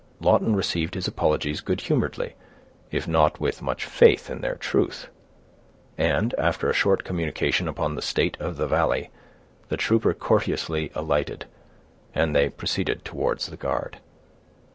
[0.19, 2.33] Lawton received his apologies good humoredly,
[2.89, 5.09] if not with much faith in their truth;
[5.95, 9.11] and, after a short communication upon the state of the valley,
[9.69, 11.45] the trooper courteously alighted,
[12.15, 13.99] and they proceeded towards the guard.